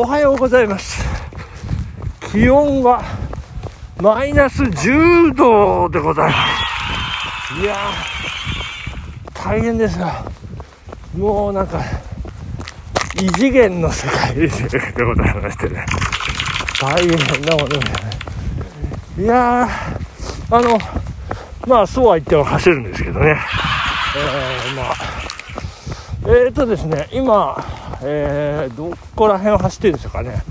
[0.00, 1.02] おはようございます。
[2.30, 3.02] 気温は
[4.00, 6.36] マイナス10度でございま
[7.48, 7.60] す。
[7.60, 10.06] いやー大変ですよ
[11.16, 11.80] もうなんか
[13.16, 14.46] 異次元の世界で
[15.02, 15.84] ございましてね。
[16.80, 17.10] 大変
[17.42, 17.84] なものでね
[19.18, 20.78] いやーあの
[21.66, 23.36] まあそうは言っても走るんですけどね。
[24.16, 24.94] えー、まあ
[26.28, 27.56] えーとですね今
[28.02, 30.42] えー、どこら辺を走ってるでしょうかね。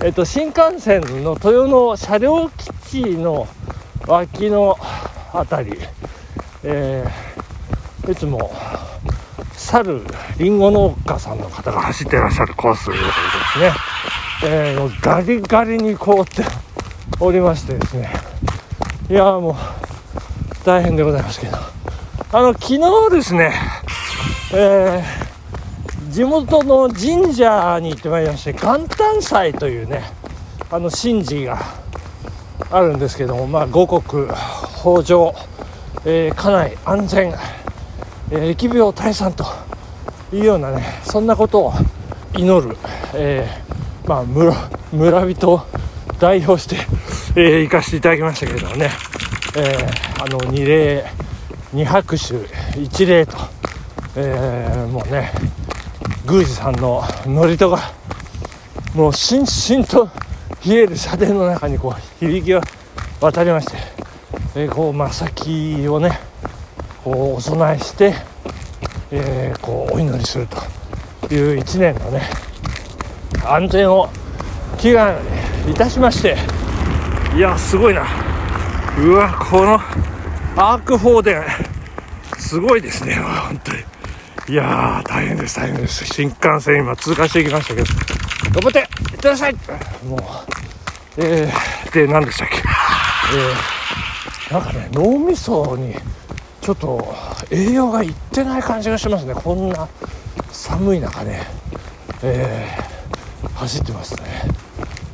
[0.00, 3.46] え、ー、と新幹線の豊野車両基地の
[4.06, 4.76] 脇の
[5.32, 5.78] 辺り、
[6.64, 8.52] えー、いつも
[9.52, 10.02] 猿
[10.38, 13.72] りんご農家さんの方が走ってらっしゃるコースですね、
[14.44, 16.44] えー、ガリガリに凍って
[17.20, 18.12] おりましてですね。
[19.08, 19.54] いやもう
[20.64, 21.56] 大変でございますけど。
[22.32, 22.80] あの昨日
[23.12, 23.52] ですね
[24.52, 25.25] えー
[26.16, 30.02] 地元の神社に行ってまいりまして元旦祭というね
[30.70, 31.58] あの神事が
[32.70, 35.34] あるんですけども、まあ、五穀豊穣、
[36.06, 37.34] えー、家内安全、
[38.30, 39.44] えー、疫病退散と
[40.32, 41.72] いうようなねそんなことを
[42.34, 42.74] 祈る、
[43.12, 44.54] えー、まあ、村
[44.94, 45.60] 村人を
[46.18, 46.76] 代表して、
[47.38, 48.88] えー、行かせていただきましたけれどもね、
[49.54, 51.04] えー、あの二礼
[51.74, 53.36] 二拍手一礼と、
[54.16, 55.30] えー、もうね
[56.28, 57.78] 宮司さんの祝詞が
[58.96, 60.08] もうしんしんと
[60.66, 62.60] 冷える社殿の中にこう響きが
[63.20, 63.76] 渡りまして、
[64.56, 66.18] えー、こうまさきをね
[67.04, 68.14] こうお供えして、
[69.12, 70.48] えー、こうお祈りする
[71.28, 72.22] という1年のね
[73.44, 74.08] 安全を
[74.78, 75.16] 祈願
[75.70, 76.36] いたしまして
[77.36, 78.04] いやすごいな
[78.98, 79.74] うわこの
[80.56, 81.40] アーク放電
[82.36, 83.95] すごいですね本当に。
[84.48, 86.04] いやー、大変です、大変です。
[86.04, 87.86] 新幹線今通過していきましたけど、
[88.52, 88.82] 頑張ってい
[89.16, 89.54] ってらっしゃい
[90.08, 90.20] もう、
[91.16, 92.58] えー、で、何でしたっけ？
[92.58, 95.96] えー、なんかね、脳みそに、
[96.60, 97.12] ちょっと
[97.50, 99.34] 栄養がいってない感じがしますね。
[99.34, 99.88] こんな
[100.52, 101.42] 寒い中ね、
[102.22, 104.22] えー、走ってますね。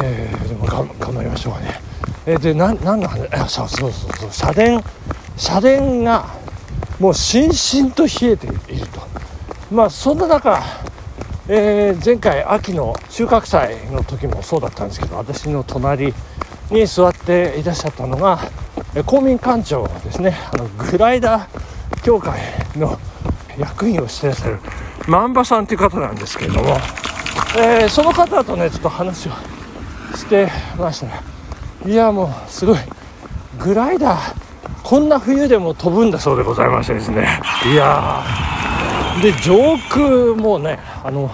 [0.00, 1.82] えー、でも頑張りましょうかね。
[2.24, 4.82] えー、で、な、なんの話、あ、そうそうそうそう、社電、
[5.36, 6.24] 社電が、
[7.00, 9.00] もうしんしんと冷えていると。
[9.70, 10.62] まあそんな中、
[11.48, 16.14] えー、前回秋の収穫祭の時もそうだったんですけど私の隣
[16.70, 18.40] に座っていらっしゃったのが
[19.06, 20.36] 公民館長ですね。
[20.52, 22.40] あのグライダー協会
[22.76, 22.98] の
[23.58, 24.58] 役員をしてらっしゃる
[25.06, 26.76] 万場さんという方なんですけれども、
[27.58, 29.32] えー、その方とねちょっと話を
[30.14, 30.48] して
[30.78, 31.20] ましたね。
[31.86, 32.78] いやもうすごい
[33.58, 34.47] グライダー
[34.88, 37.28] こんな冬でも飛ぶんだそうでございましてですね。
[37.70, 39.22] いやー。
[39.22, 41.30] で上空もねあの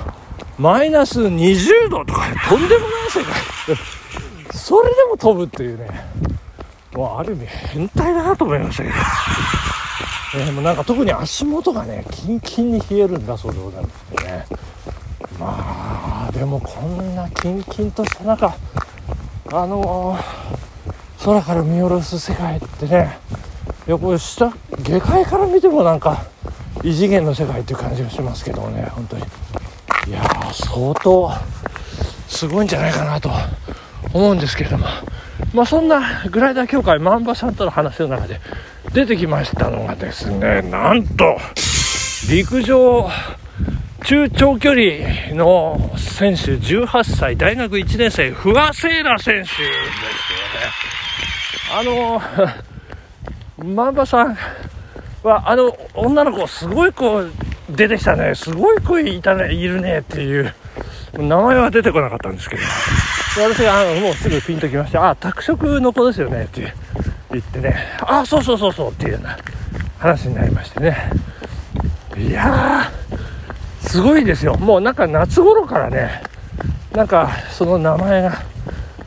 [0.59, 3.33] マイナス20度とかねとんでもない世界。
[4.53, 5.89] それでも飛ぶっていうね。
[6.95, 8.95] もうある意味変態だなと思いましたけど、
[10.47, 14.47] えー、もうなんか特に足元がねキンキンに冷えるんだそうでございますね。
[15.39, 18.57] まあでもこんなキンキンとした中
[19.53, 23.23] あのー、空から見下ろす世界ってね
[23.87, 24.51] いやこれ下
[24.83, 26.25] 下界から見てもなんか
[26.83, 29.23] 異次元の世界っていう感じがしますけどね本当に。
[30.07, 30.23] いや
[30.53, 31.31] 相当
[32.29, 33.31] すごいんじゃないかなと
[34.13, 34.87] 思うんですけれども。
[35.53, 38.41] まあそんなグライダー協会万場さんとの話の中で
[38.93, 41.39] 出てきましたのがですねなんと
[42.29, 43.09] 陸上
[44.05, 49.81] 中長距離の選手18歳大学1年生不破聖衣来選手ですよね。
[51.73, 52.21] あの
[53.65, 54.37] 万場さん
[55.23, 57.25] はあの女の子すごい子
[57.71, 58.35] 出てきたね。
[58.35, 60.55] すごい子いたねいるねっていう。
[61.17, 62.63] 名前は出てこなかったんですけど。
[63.37, 66.75] 私があのもうすぐピンときましてあ拓殖の子ですよねって
[67.31, 67.77] 言ってね。
[68.03, 69.37] あそうそうそうそうっていうような
[69.99, 71.11] 話になりましてね。
[72.17, 74.57] いやーすごいですよ。
[74.57, 76.23] もうなんか夏頃からね
[76.93, 78.43] なんかその名前が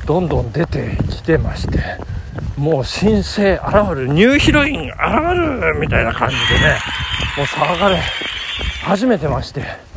[0.05, 2.06] どんどん出てきてまして。
[2.57, 3.61] もう新星現
[3.95, 4.93] るニューヒロイン現
[5.35, 6.77] るみたいな感じでね
[7.37, 8.01] もう騒がれ
[8.83, 9.87] 始めてまして。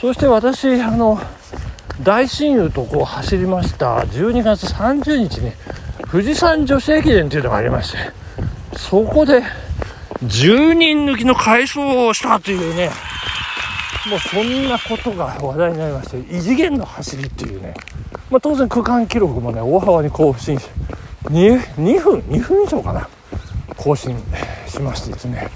[0.00, 1.20] そして私あの
[2.02, 5.52] 大親友とこう走りました12月30日に
[6.10, 7.98] 富士山女子駅伝というのがありまして
[8.78, 9.42] そこで
[10.24, 12.88] 10人抜きの快走をしたというね
[14.08, 17.74] もうそんなことが話題になりまして異次元の走りっていうね、
[18.30, 20.70] まあ、当然区間記録もね大幅に更新して
[21.24, 23.08] 2, 2分2分以上かな。
[23.76, 24.16] 更新
[24.66, 25.48] しましてですね。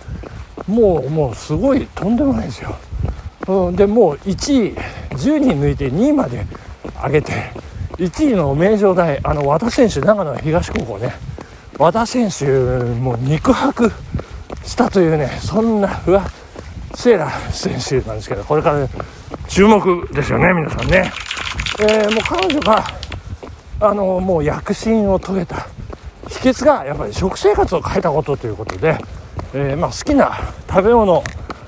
[0.67, 2.75] もうもうすごいとんでもないですよ、
[3.49, 4.75] うん、でもう1位
[5.11, 6.47] 10人抜いて2位まで
[6.97, 7.33] 挙げて
[7.99, 11.13] 1位の名城大あの和田選手長野東高校ね。
[11.77, 13.91] 和田選手も肉薄
[14.65, 16.25] したというねそんなふわ
[16.95, 18.89] シエラ選手なんですけどこれから
[19.49, 21.11] 注目ですよね皆さんね、
[21.81, 22.85] えー、もう彼女が
[23.87, 25.67] あのもう躍進を遂げた。
[26.29, 28.97] 秘訣がやっぱり食生活を変えたことということで、
[29.53, 30.39] えー、まあ、好きな
[30.69, 31.23] 食べ物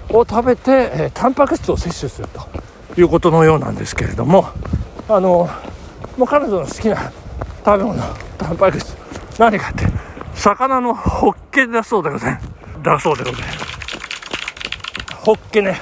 [0.09, 4.47] を食べて、えー、タンパク質を摂取するということのようなんですけれども
[5.09, 5.49] あの
[6.17, 7.13] もう彼女の好きな
[7.65, 8.03] 食べ物
[8.39, 8.97] タンパク質
[9.39, 9.87] 何かって
[10.35, 12.49] 魚のホッケだそうでございます。
[12.83, 15.17] だそうでございます。
[15.17, 15.81] ホッケね、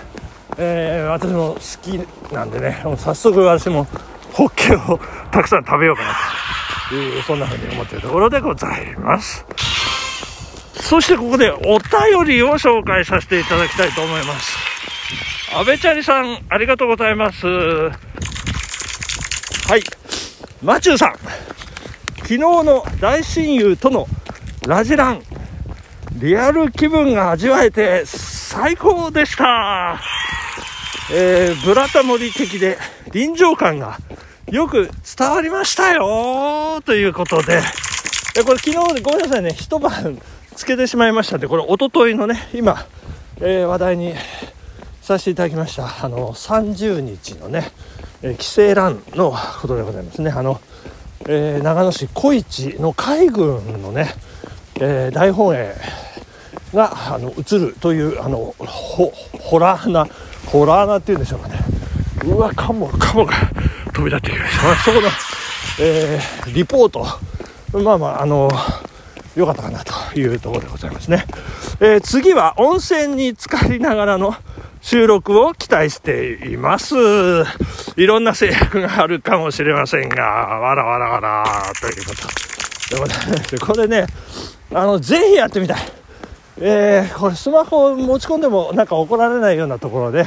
[0.59, 3.87] えー、私も好きなんでね早速私も
[4.33, 4.99] ホッケを
[5.31, 6.17] たくさん食べようかなと。
[6.93, 9.45] いうそんなふうに思っているところでございます。
[10.75, 14.59] そしてここでお便りを紹介させていただきたいと思います。
[15.57, 17.47] 安倍チャリさんありがとうございます。
[17.47, 17.91] は
[19.77, 19.83] い。
[20.63, 21.15] マチューさん
[22.17, 24.07] 昨日の大親友との
[24.67, 25.23] ラジラン
[26.15, 30.01] リアル気分が味わえて最高でした。
[31.13, 32.79] えー、ブラタモリ的で
[33.13, 33.99] 臨場感が
[34.55, 37.61] よく伝わりましたよということで、
[38.39, 40.17] えこれ昨日ごめんなさいね、一晩
[40.55, 42.87] つけてしまいましたんで、これおとといのね、今、
[43.41, 44.15] えー、話題に
[45.03, 47.73] させていただきました、あの、30日のね、
[48.23, 50.31] えー、帰省ランのことでございますね。
[50.31, 50.61] あの、
[51.27, 54.15] えー、長野市小市の海軍のね、
[54.77, 55.75] えー、大本営
[56.73, 60.07] があの映るというあのホホラーな
[60.47, 61.59] ホラーなっていうんでしょうかね。
[62.25, 63.35] うわカモカモが
[63.95, 65.09] 飛び立ってきましたそこの、
[65.81, 67.07] えー、リポート
[67.79, 68.51] まあまああの
[69.35, 71.25] 良かったかなというところでございますね、
[71.81, 74.35] えー、次は温泉に浸かりながらの
[74.85, 76.95] 収録を期待しています。
[77.97, 81.45] いろんな制約があるかもしれませんが、わらわらわら
[81.81, 84.05] ということでございまして、これね、
[84.75, 85.79] あの、ぜひやってみたい。
[86.59, 90.27] えー、これスマホを持ち込んでもなんか怒られないようなところで、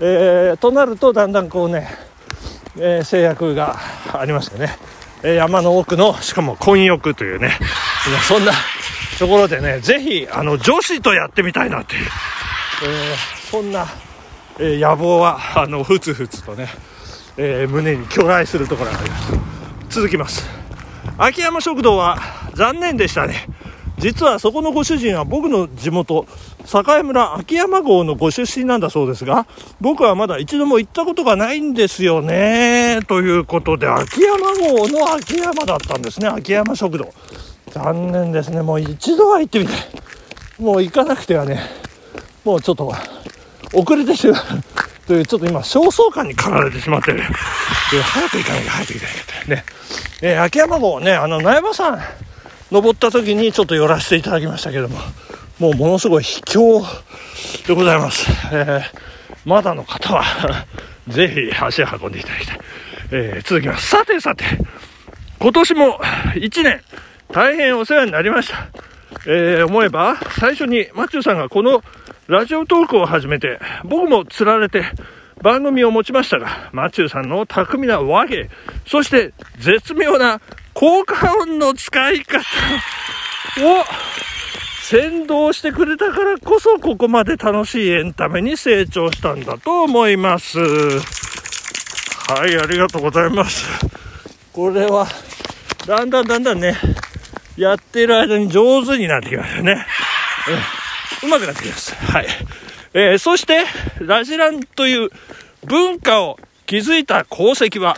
[0.00, 1.86] えー、となるとだんだんこうね、
[2.76, 3.76] えー、制約が
[4.12, 4.76] ありましてね、
[5.22, 7.58] え山の奥のしかも混浴というね。
[8.26, 8.52] そんな
[9.18, 12.06] ところでねぜひあの女子とやってみたいなっていう、
[12.84, 13.14] え
[13.50, 13.86] そんな、
[14.58, 16.68] え野望はあのふつふつとね、
[17.36, 19.32] え胸に巨来するところがあります。
[19.90, 20.48] 続きます。
[21.18, 22.18] 秋山食堂は
[22.54, 23.46] 残念でしたね。
[24.00, 26.26] 実はそこのご主人は僕の地元
[26.64, 29.46] 栄村秋山郷のご出身なんだそうですが
[29.80, 36.28] 僕はまだ一度も行ったことがないんですよねということで秋山郷の秋山だったんですね。
[36.28, 37.12] 秋山食堂。
[37.70, 38.62] 残念ですね。
[38.62, 39.76] もう一度は行ってみたい
[40.58, 41.60] もう行かなくてはね。
[42.44, 42.92] もうちょっと
[43.74, 44.42] 遅れてしまう。
[45.06, 49.12] というちょっと今焦燥感に駆られてしまってる早く行かなきゃ早く行かな
[49.44, 49.64] きゃね、
[50.22, 51.98] え、秋山郷ねあの苗場山
[52.70, 54.98] 登った時にちょっと寄らせていただきましたけども、
[55.58, 56.82] もうものすごい秘境
[57.66, 58.30] でございます。
[58.52, 58.82] えー、
[59.44, 60.66] まだの方は
[61.08, 62.60] ぜひ足を運んでいただきたい。
[63.10, 63.88] えー、続きます。
[63.88, 64.44] さてさて、
[65.40, 66.00] 今年も
[66.34, 66.80] 1年
[67.32, 68.68] 大変お世話になりました。
[69.26, 71.82] えー、思えば最初にマチューさんがこの
[72.28, 74.84] ラジオトークを始めて、僕も釣られて
[75.42, 78.48] 番組を持ちましたが、マチューさんの巧みな和芸、
[78.86, 80.40] そして絶妙な
[80.74, 82.42] 効果音の使い方を
[84.82, 90.58] 先導してくれたからこそここまで楽しいエンタメに成長したんだと思います。
[90.58, 93.66] はい、ありがとうございます。
[94.52, 95.06] これは、
[95.86, 96.76] だんだんだんだんね、
[97.56, 99.86] やってる間に上手になってきましたね。
[101.22, 101.94] うまくなってきます。
[101.94, 102.26] はい。
[102.94, 103.64] えー、そして、
[104.00, 105.10] ラジランという
[105.64, 107.96] 文化を築いた功績は、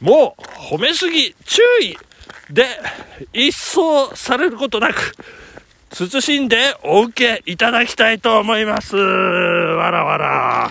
[0.00, 0.42] もう
[0.74, 1.96] 褒めすぎ注意
[2.50, 2.66] で
[3.32, 5.14] 一掃されることなく
[5.90, 8.96] 慎んでお受けいただきたいと思います。
[8.96, 10.70] わらわら。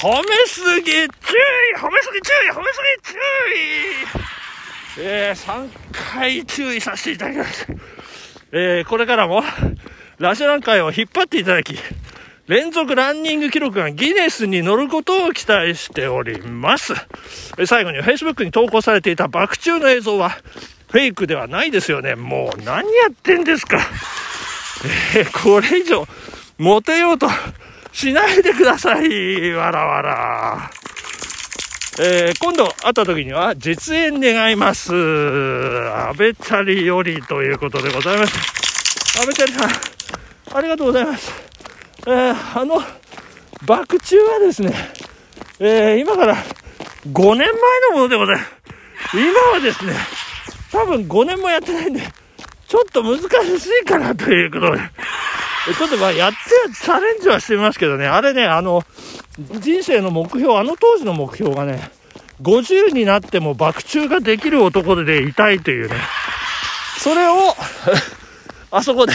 [0.00, 1.08] 褒めすぎ注意
[1.76, 3.18] 褒めすぎ注意褒めすぎ注
[5.02, 5.08] 意。
[5.08, 7.66] えー、3回注意させていただきます。
[8.52, 9.42] えー、これからも、
[10.18, 11.76] ラジラン会を引っ張っていただき、
[12.48, 16.94] 連続ランニング記録がギネスに乗ることを期待しております。
[17.66, 20.30] 最後に Facebook に投稿されていた爆中の映像は
[20.88, 22.14] フェイクではないですよね。
[22.14, 23.78] もう何やってんですか。
[25.16, 26.06] えー、これ以上
[26.58, 27.28] モテようと
[27.92, 29.52] しないでください。
[29.52, 30.70] わらわら。
[31.98, 34.94] えー、今度会った時には実演願います。
[34.94, 39.18] 安倍チャリよりということでございます。
[39.18, 39.70] 安倍チャリさん、
[40.56, 41.32] ありがとうございます。
[42.06, 42.82] えー、あの、
[43.64, 44.74] 爆中はですね、
[45.58, 46.36] えー、今から
[47.10, 47.48] 5年前
[47.90, 48.56] のものでございます。
[49.14, 49.94] 今はですね、
[50.72, 52.00] 多分5年もやってないんで、
[52.68, 54.78] ちょっと難しいかなということで、
[55.78, 56.36] ちょっとまあやって
[56.74, 58.82] チャレンジはしてみますけどね、あれね、あの、
[59.60, 61.90] 人生の目標、あの当時の目標がね、
[62.42, 65.96] 50になっても爆中ができる男でいたいというね、
[66.98, 67.56] それを
[68.70, 69.12] あそこで、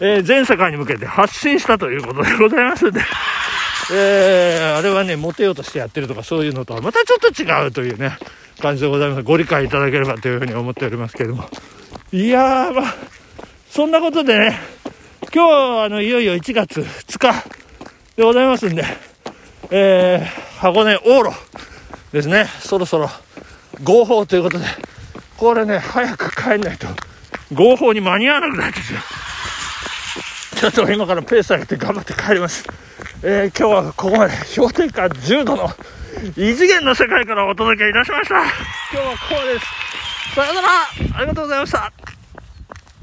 [0.00, 3.00] えー、全世界に向けて発信したということでございますんで、
[3.92, 8.16] えー、あれはね、モテようとしてやってるとかそういうのとはまたちょっと違うというね、
[8.60, 9.22] 感じでございます。
[9.22, 11.50] ご理解いただければというふうに思っておりますけれども。
[12.12, 12.94] いやー、まあ、
[13.68, 14.58] そんなことでね、
[15.34, 17.44] 今日あの、いよいよ1月2日
[18.16, 18.84] でございますんで、
[19.70, 21.36] えー、箱根往路
[22.12, 23.10] ですね、そろそろ
[23.84, 24.64] 合法ということで、
[25.36, 26.86] これね、早く帰んないと、
[27.52, 29.19] 合法に間に合わなくなってしまう。
[30.60, 32.68] ちょっと今からペース上げて頑張って帰ります。
[33.22, 35.70] えー、今日はここまで氷点下10度の
[36.36, 38.42] 異次元の世界からお届けいたしました。
[38.42, 40.34] 今日はこうです。
[40.34, 40.68] さよなら
[41.16, 42.19] ありがとうございました